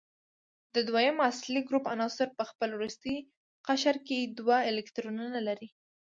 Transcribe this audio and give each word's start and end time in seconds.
د 0.73 0.75
دویم 0.87 1.17
اصلي 1.29 1.61
ګروپ 1.67 1.85
عناصر 1.93 2.27
په 2.37 2.43
خپل 2.49 2.69
وروستي 2.73 3.15
قشر 3.67 3.95
کې 4.07 4.17
دوه 4.37 4.57
الکترونونه 4.71 5.39
لري. 5.47 5.69